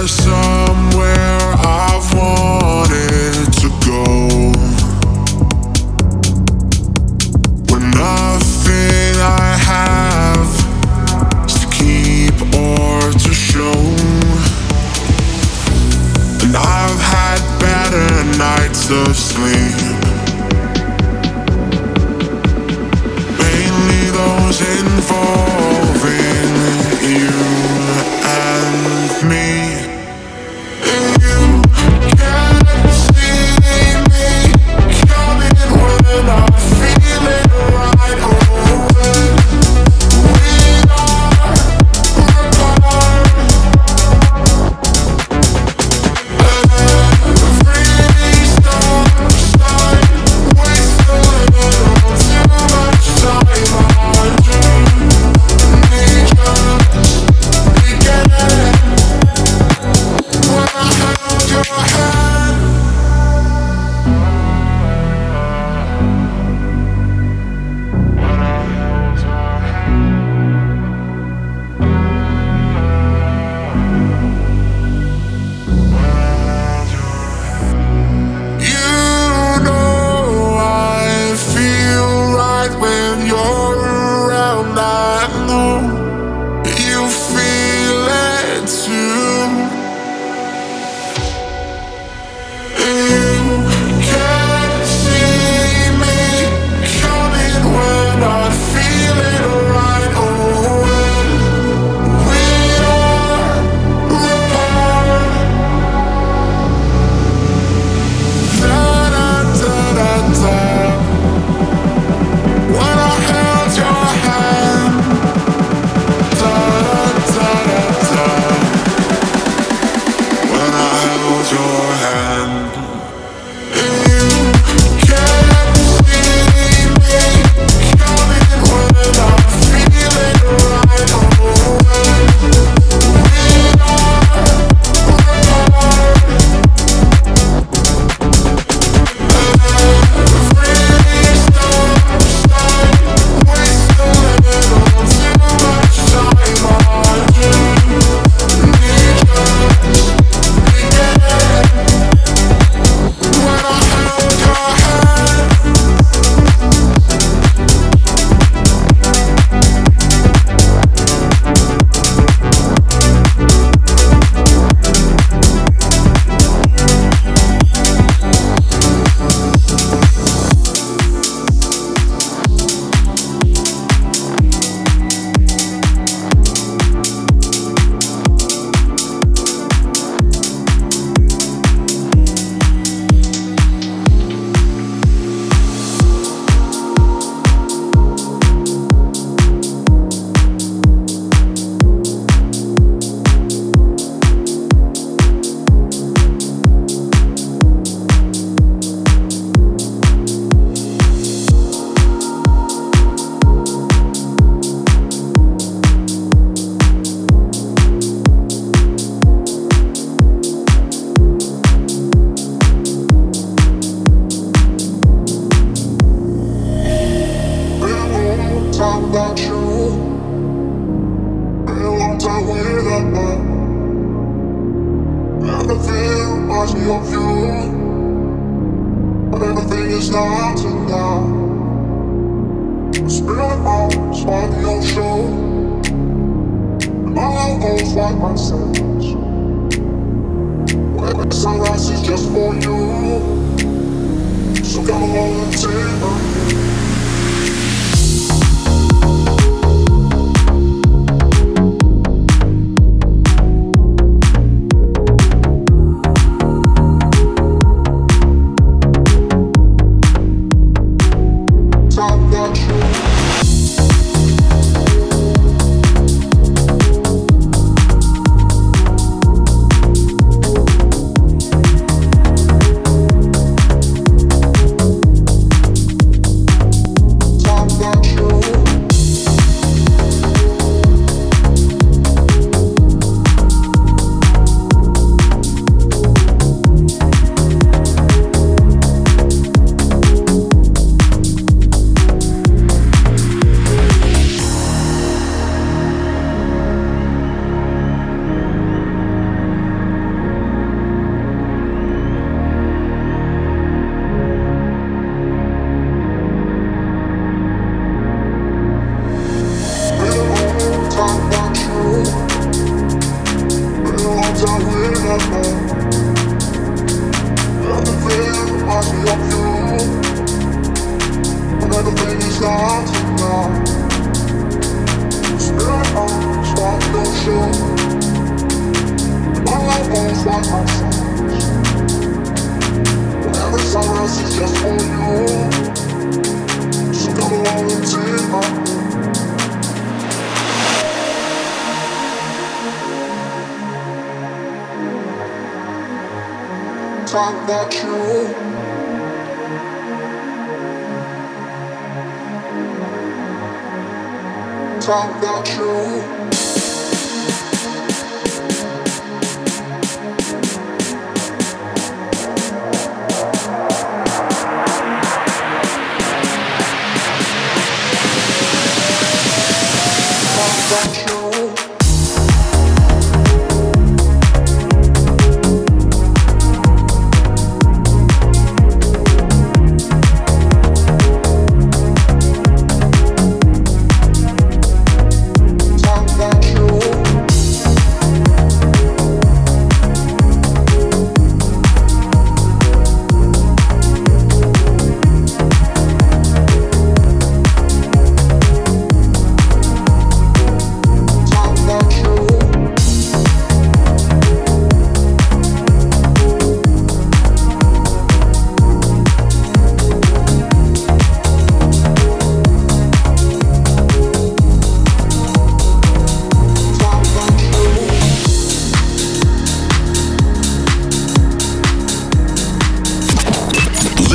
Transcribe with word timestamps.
There's 0.00 0.39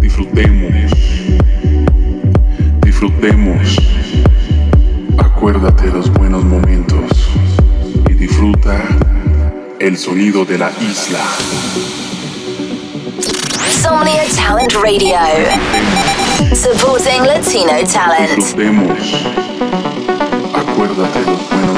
Disfrutemos, 0.00 0.90
disfrutemos. 2.82 3.76
Acuérdate 5.18 5.86
de 5.86 5.92
los 5.92 6.12
buenos 6.12 6.44
momentos 6.44 7.10
y 8.08 8.14
disfruta 8.14 8.82
el 9.78 9.98
sonido 9.98 10.44
de 10.44 10.58
la 10.58 10.70
isla. 10.80 11.20
Somnia 13.82 14.24
Talent 14.34 14.72
Radio, 14.82 15.18
supporting 16.54 17.24
Latino 17.26 17.72
talent. 17.92 18.36
Disfrutemos. 18.36 19.24
Acuérdate 20.54 21.20
de 21.20 21.26
los 21.26 21.48
buenos 21.48 21.66
momentos. 21.66 21.77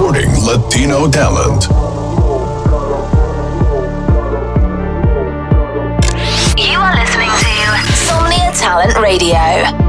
supporting 0.00 0.32
Latino 0.46 1.06
talent. 1.10 1.64
You 6.56 6.78
are 6.78 6.94
listening 6.96 7.28
to 7.28 7.52
Somnia 8.08 8.58
Talent 8.58 8.96
Radio. 8.96 9.79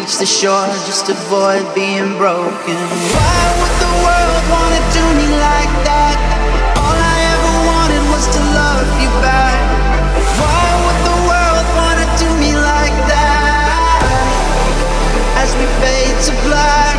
reach 0.00 0.16
the 0.16 0.26
shore 0.26 0.66
just 0.88 1.06
to 1.06 1.12
avoid 1.12 1.64
being 1.74 2.16
broken. 2.16 2.80
Why 3.12 3.44
would 3.60 3.76
the 3.84 3.92
world 4.04 4.44
wanna 4.54 4.82
do 4.96 5.04
me 5.20 5.28
like 5.28 5.72
that? 5.88 6.16
All 6.80 6.98
I 7.14 7.18
ever 7.34 7.54
wanted 7.72 8.02
was 8.08 8.24
to 8.36 8.40
love 8.60 8.88
you 9.02 9.10
back. 9.20 9.60
Why 10.40 10.68
would 10.84 11.00
the 11.10 11.18
world 11.28 11.66
wanna 11.80 12.06
do 12.22 12.28
me 12.40 12.52
like 12.56 12.96
that? 13.12 14.00
As 15.42 15.50
we 15.58 15.66
fade 15.80 16.16
to 16.26 16.32
black. 16.48 16.89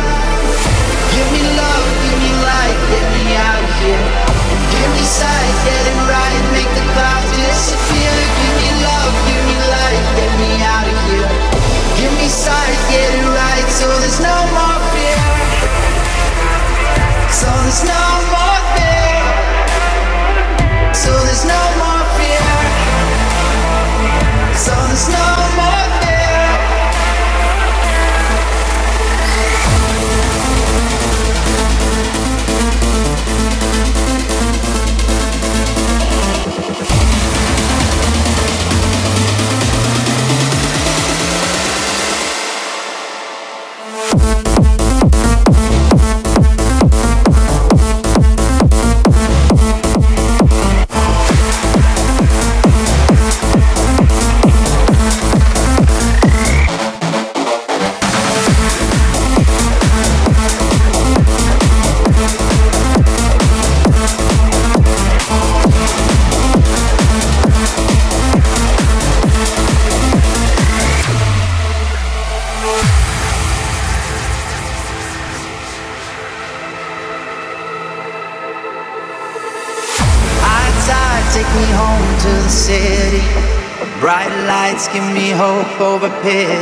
No. 17.80 18.01
hey. 86.22 86.61